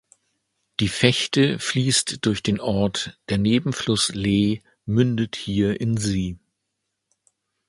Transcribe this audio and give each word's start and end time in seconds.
Die 0.79 0.89
Vechte 0.89 1.59
fließt 1.59 2.25
durch 2.25 2.41
den 2.41 2.59
Ort, 2.59 3.19
der 3.29 3.37
Nebenfluss 3.37 4.09
Lee 4.15 4.61
mündet 4.87 5.35
hier 5.35 5.79
in 5.79 5.95
sie. 5.95 6.39